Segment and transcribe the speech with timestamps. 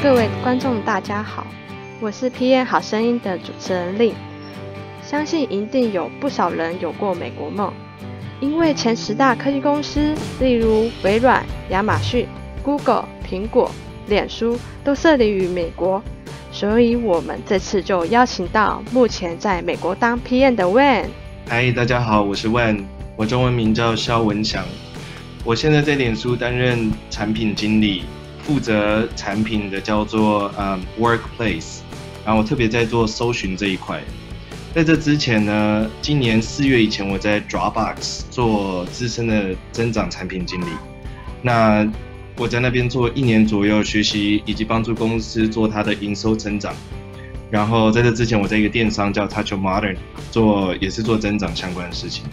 [0.00, 1.44] 各位观众，大家好，
[2.00, 4.14] 我是 PM 好声音的主持人令。
[5.02, 7.72] 相信一定有不少人有过美国梦，
[8.38, 12.28] 因为前十大科技公司，例如微软、亚马逊、
[12.62, 13.68] Google、苹果、
[14.06, 16.00] 脸书，都设立于美国。
[16.52, 21.06] 所以，我们这次就邀请到目前在美国当 PM 的 Wen。
[21.48, 22.84] 嗨，大家好，我是 Wen，
[23.16, 24.64] 我中文名叫肖文祥，
[25.44, 28.04] 我现在在脸书担任产品经理。
[28.48, 31.80] 负责产品的叫做嗯 Workplace，
[32.24, 34.02] 然后我特别在做搜寻这一块。
[34.74, 40.70] 在这之前呢，今年四月以前我在 Dropbox 做资深的增长产品经理。
[41.42, 41.86] 那
[42.38, 46.74] 我在那边做一年左右，学习以及帮助公司做它的营收增长。
[47.50, 49.96] 然后在这之前，我在一个电商叫 Touch Modern
[50.30, 52.24] 做，也是做增长相关的事情。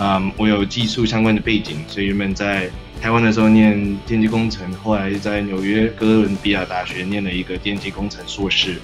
[0.00, 2.68] 嗯，我有技术相关的背景，所以原本在
[3.02, 8.76] 台湾的时候念电机工程，后来在纽约哥伦比亚大学念了一个电机工程硕士，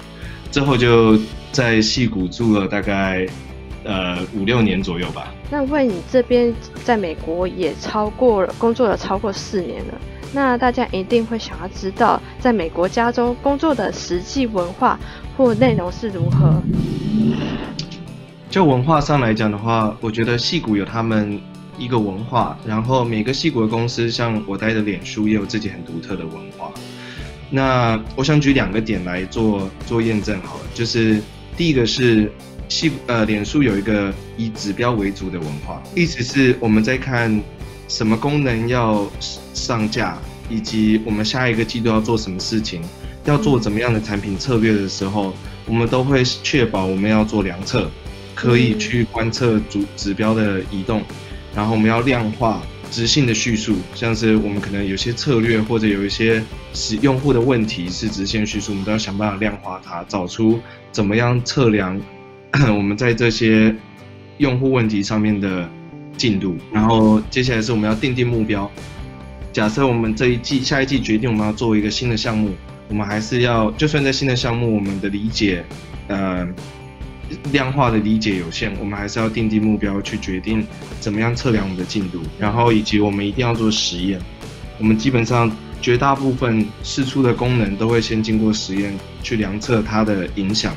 [0.51, 1.17] 之后就
[1.53, 3.25] 在戏谷住了大概
[3.85, 5.33] 呃五六年左右吧。
[5.49, 6.53] 那问你这边
[6.83, 9.93] 在美国也超过了工作了超过四年了，
[10.33, 14.99] 那大家一定会想要知道，在美国加州工作的实际文化
[15.37, 16.61] 或内容是如何？
[18.49, 21.39] 就文化上来讲的话，我觉得戏谷有他们。
[21.79, 26.71] 一个文化，然后每个戏骨的公司，像我待的脸书也有自己很独特的文化。
[27.49, 31.19] 那我想举两个点来做做验证好了，就是
[31.57, 32.31] 第一个是
[32.67, 37.41] 戏呃脸书有一个以指标为主的文化，意思是我们在看
[37.87, 39.09] 什么功能要
[39.55, 40.15] 上架，
[40.47, 42.81] 以及我们下一个季度要做什么事情，
[43.25, 45.33] 要做怎么样的产品策略的时候，
[45.65, 47.89] 我们都会确保我们要做量测，
[48.35, 51.01] 可以去观测主指标的移动。
[51.55, 52.61] 然后我们要量化
[52.91, 60.59] 直性的叙述，像是我们可能有些策略或者有一些使用户的问题是直线叙述，我们都要想办法量化它，找出
[60.91, 61.99] 怎么样测量
[62.69, 63.75] 我们在这些
[64.37, 65.69] 用户问题上面的
[66.17, 66.55] 进度。
[66.71, 68.69] 然后接下来是我们要定定目标。
[69.51, 72.51] 假设我们这一季、下一季决定我们要做一个新的项目，
[72.87, 75.63] 我们还是要，就算在新的项目，我们的理解，
[76.07, 76.47] 呃。
[77.51, 80.65] 量化的理解有限，我们还是要定定目标，去决定
[80.99, 84.19] 怎么样测量我们的进度，然后以及我们一定要做实验。
[84.77, 85.51] 我们基本上
[85.81, 90.73] 绝大部分试出的功能都会先经过实验去量测它的影响，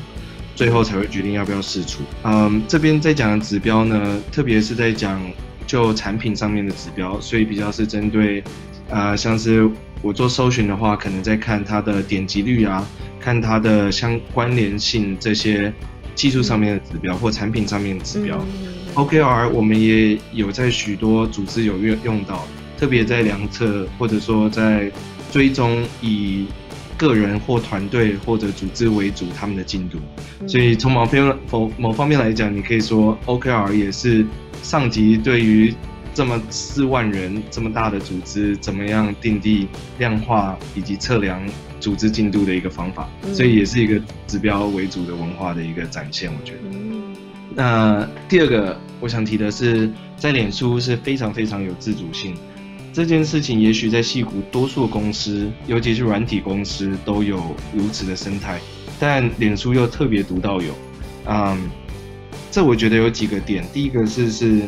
[0.55, 2.03] 最后才会决定要不要试出。
[2.23, 5.21] 嗯，这边在讲的指标呢，特别是在讲
[5.65, 8.43] 就产品上面的指标，所以比较是针对，
[8.89, 9.69] 呃，像是
[10.01, 12.85] 我做搜寻的话，可能在看它的点击率啊，
[13.19, 15.73] 看它的相关联性这些。
[16.15, 18.43] 技术上面的指标或产品上面的指标
[18.95, 22.47] ，OKR 我们也有在许多组织有用用到，
[22.77, 24.91] 特别在量测或者说在
[25.31, 26.45] 追踪以
[26.95, 29.97] 个人或团队或者组织为主他们的进度，
[30.47, 34.25] 所以从某方某某方面来讲，你可以说 OKR 也是
[34.61, 35.73] 上级对于
[36.13, 39.67] 这么四万人这么大的组织怎么样定地
[39.99, 41.41] 量化以及测量。
[41.83, 46.31] 组织进度的一个方法，所以也是一个指标为主的文化的一个展现。
[46.31, 46.59] 我觉得，
[47.53, 52.37] 那第二个我想提的是，在脸书是非常非常有自主性
[52.93, 58.61] 这件事情，也许在戏谷多数公司，尤其是软体公司都有如此的生态，
[58.97, 60.73] 但脸书又特别独到有。
[61.25, 61.69] 嗯，
[62.49, 64.61] 这我觉得有几个点，第一个是是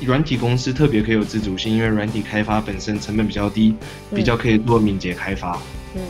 [0.00, 3.74] 软体公司特别可以有自主性，因为软体开发本身成本比较低，
[4.14, 5.58] 比较可以做敏捷开发。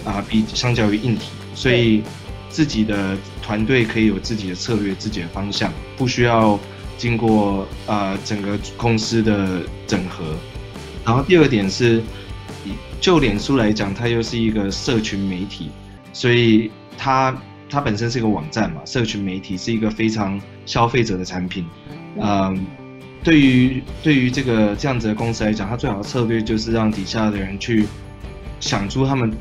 [0.03, 2.03] 啊，比相较于硬体，所以
[2.49, 6.59] 自己的团队可以有自己的策略、自己的方向，不需要
[6.97, 10.25] 经过啊整个公司的整合。
[11.05, 12.03] 然后第二点是，
[12.99, 15.71] 就脸书来讲，它又是一个社群媒体，
[16.15, 17.37] 所以它
[17.69, 21.67] 它本身是一个网站嘛，社群媒体是一个非常消费者的产品。
[22.19, 22.67] 嗯，
[23.25, 27.87] 对于对于这个这样子的公司来讲，它最好的策略就是让底下的人去
[28.61, 29.33] 想出他们。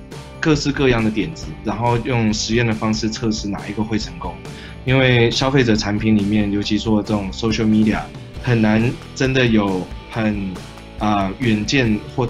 [0.44, 4.35] 各式各样的点子，然后用实验的方式测试哪一个会成功。
[4.83, 8.01] 因为消费者产品里面，尤其说这种 social media，
[8.44, 10.51] 很难真的有很
[11.00, 12.27] 啊远见或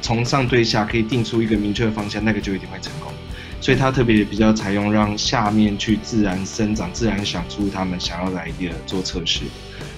[0.00, 3.12] 从上对下可以定出一个明确的方向，那个就一定会成功。
[3.60, 9.42] 所以他特别比较采用让下面去自然生长、自然想出他们想要来的做测试。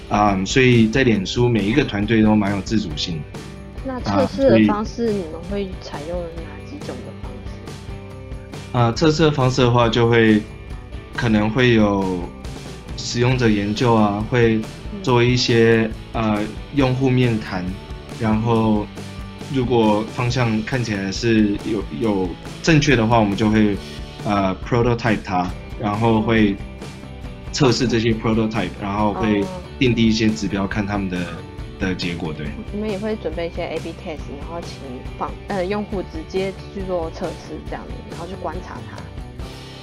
[0.09, 3.39] 啊，所以在脸书每一个团队都蛮有自主性的。
[3.87, 8.77] 那测试的方式你们会采用哪几种的方式？
[8.77, 10.41] 啊，测试的方式的话，就会
[11.15, 12.19] 可能会有
[12.97, 14.59] 使用者研究啊，会
[15.03, 16.41] 做一些呃
[16.73, 17.63] 用户面谈，
[18.19, 18.85] 然后
[19.53, 22.29] 如果方向看起来是有有
[22.63, 23.77] 正确的话，我们就会
[24.25, 25.47] 呃 prototype 它，
[25.79, 26.55] 然后会
[27.51, 29.43] 测试这些 prototype，然后会
[29.79, 31.17] 定定一些指标，看他们的
[31.79, 32.33] 的结果。
[32.33, 34.77] 对，你们也会准备一些 A/B test，然后请
[35.17, 38.77] 访呃用户直接去做测试，这样子，然后去观察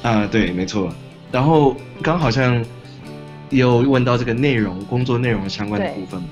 [0.03, 0.09] 它。
[0.09, 0.93] 啊，对，没错。
[1.31, 2.65] 然后刚好像
[3.51, 6.29] 有问到这个内容，工作内容相关的部分嘛？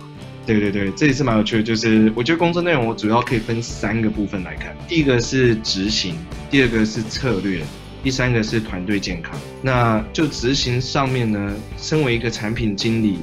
[0.47, 1.63] 对对对，这也是蛮有趣的。
[1.63, 6.17] 就是我觉得工作内容我主要可以分三个部分来看，第一个是执行，
[6.51, 7.63] 第二个是策略，
[8.03, 9.39] 第三个是团队健康。
[9.63, 13.19] 那就执行上面呢，身为一个产品经理，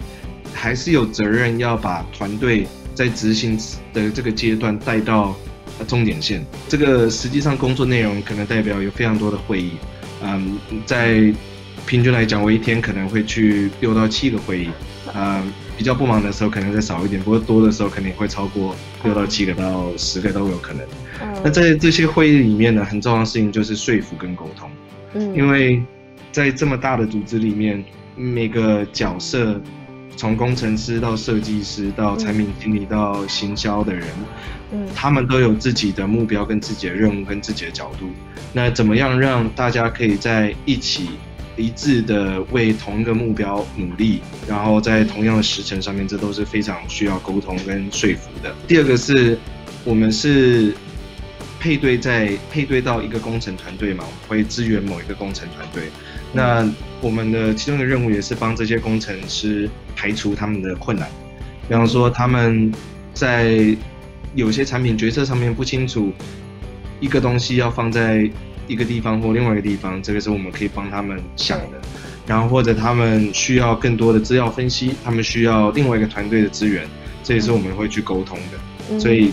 [0.53, 3.57] 还是有责任要把团队在执行
[3.93, 5.35] 的这个阶段带到
[5.87, 6.45] 终点线。
[6.67, 9.71] 这个实际上工作内容可能代表有非常多的会议，
[10.23, 11.33] 嗯，在
[11.85, 14.69] 平均来讲，我一天可能会去六到七个会议，
[15.13, 15.51] 嗯。
[15.77, 20.83] 比较不忙的时候可能再少一点，不过多的时候肯定会超过六到七个到十个都有可能。
[21.43, 24.67] 那在这些会议里面呢，很重要的事情就是说服跟沟通。
[25.13, 25.79] 嗯，因为
[26.31, 27.85] 在这么大的组织里面，
[28.15, 29.61] 每个角色，
[30.17, 34.05] 从工程师到设计师到产品经理到行销的人，
[34.73, 38.09] 嗯，他们都有自己的目标跟自己的任务跟自己的角度。
[38.51, 41.11] 那怎么样让大家可以在一起？
[41.59, 48.53] 一致的为同一个目标努力，然后在同样的时程上面，这都是非常需要沟通跟说服的。
[48.67, 49.35] 第二个是，
[49.83, 50.71] 我们是
[51.67, 55.89] 配对在配对到一个工程团队嘛，我们会支援某一个工程团队。
[56.31, 56.65] 那
[57.01, 61.09] 我们的其中的任务也是帮这些工程师排除他们的困难，
[61.67, 62.71] 比方说他们
[63.13, 63.75] 在
[64.33, 66.13] 有些产品决策上面不清楚，
[67.01, 68.31] 一个东西要放在。
[68.69, 71.79] 一个地方或另外一个地方，这个是我们可以帮他们想的。
[72.25, 76.85] 然后或者他们需要更多的资料分析，他们需要另外一个团队的资源，
[77.23, 78.99] 这也是我们会去沟通的。
[78.99, 79.31] 所以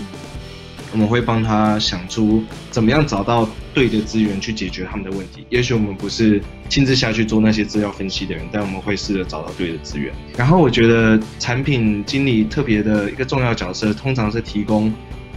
[0.94, 5.44] 我们会帮他想出怎么样找到对的资源去解决他们的问题。
[5.50, 10.14] 也许我们不是亲自下去做那些资料分析的人，但我们会试着找到对的资源。
[10.38, 14.90] 然后我觉得产品经理特别的一个重要角色，通常是提供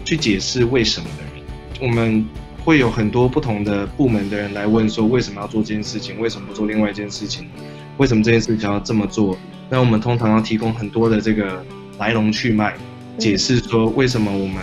[0.06, 1.44] 去解释为什么的人。
[1.82, 2.24] 我们。
[2.68, 6.20] 会有很多不同的部门的人来问说，为什么要做这件事情？
[6.20, 7.48] 为什么不做另外一件事情？
[7.96, 9.38] 为什么这件事情要这么做？
[9.70, 11.64] 那我们通常要提供很多的这个
[11.98, 12.76] 来龙去脉，
[13.18, 14.58] 解释说为什么我们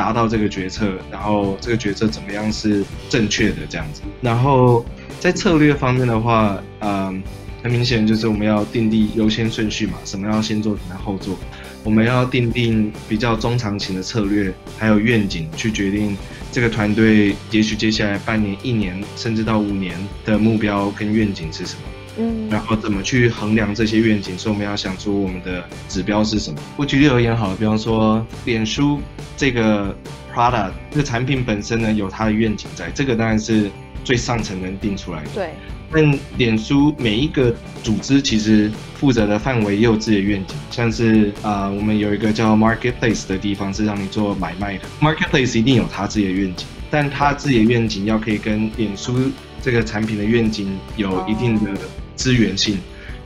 [0.00, 4.00] 达到这个决策，然后这个决策怎么样是正确的这样子。
[4.22, 4.82] 然后
[5.18, 7.22] 在策略方面的话，嗯，
[7.62, 11.36] 很明显就是我们要定立优先顺序嘛，什么要先做，什么后做。
[11.84, 16.16] 我们要定定比较中长期的策略，还有愿景，去决定
[16.50, 19.94] 这个团队也许接下来半年、一年，甚至到五年
[20.24, 21.82] 的目标跟愿景是什么。
[22.18, 24.36] 嗯，然后怎么去衡量这些愿景？
[24.36, 26.58] 所以我们要想出我们的指标是什么。
[26.76, 29.00] 我举例而言好了，比方说脸书
[29.36, 29.94] 这个
[30.34, 33.70] product 这个产品本身呢，有它的愿景在，这个当然是
[34.04, 35.30] 最上层能定出来的。
[35.34, 35.50] 对。
[35.92, 37.52] 但脸书每一个
[37.82, 51.70] 组织其实负责的范围也有自己的愿景，像是啊，我们有一个叫 Marketplace 的地方是让你做买卖的，Marketplace 一定有它自己的愿景，但它自己的愿景要可以跟脸书这个产品的愿景有一定的
[52.16, 52.78] 资源性，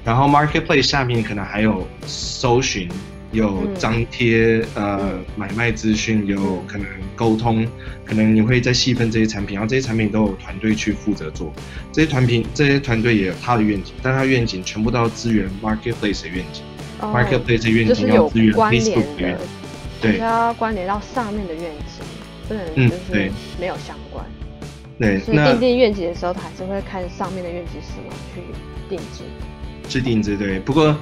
[0.04, 2.88] 然后 Marketplace 下面可能还有搜寻。
[3.32, 6.86] 有张贴呃买卖资讯，有可能
[7.16, 7.66] 沟通，
[8.04, 11.52] 可能你会再细分这些产品，然后这些产品都有团队去负责做。
[11.90, 16.62] 这些团品这些团队也有他的愿景，但他愿景全部都要支援 marketplace 的愿景
[17.00, 19.46] ，marketplace 的愿景要支援 Facebook 的愿景，
[20.00, 22.04] 对，要关联到上面的愿景，
[22.46, 24.24] 不能就是没有相关。
[24.98, 28.40] 对，所以定定愿景的时候，他还是会看上面的愿景什么去
[28.88, 29.24] 定制。
[29.88, 30.96] 制定制对，不过。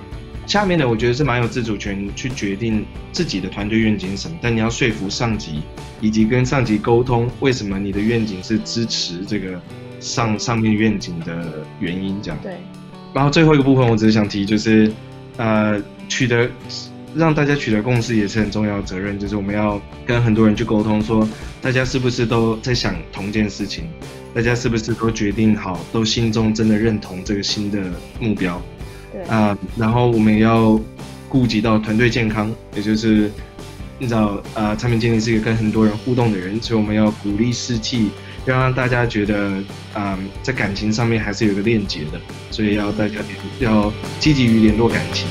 [0.44, 5.62] 下面的我觉得是蛮有自主权去决定自己的团队愿景是什么，但你要说服上级，
[6.00, 9.58] 以及跟上级沟通为什么你的愿景是支持这个
[10.00, 12.38] 上上面愿景的原因，这样。
[12.42, 12.56] 对。
[13.14, 14.92] 然后最后一个部分，我只是想提，就是
[15.36, 16.50] 呃，取得
[17.14, 21.28] 让大家取得共识也是很重要的责任，就是我们要跟很多人去沟通，说
[21.60, 23.84] 大家是不是都在想同一件事情，
[24.34, 27.78] 大家是不是都决定好，都心中真的认同这个新的
[28.18, 28.60] 目标。
[29.28, 30.80] 啊，然后我们也要
[31.28, 33.30] 顾及到团队健康，也就是
[33.98, 38.08] 你知道，呃，产品经理是一个跟很多人互动的人，所以我们要鼓励士气，
[38.46, 42.18] 要让大家觉得，啊，在感情上面还是有个链接的，
[42.50, 43.16] 所以要大家
[43.60, 45.28] 要积极于联络感情。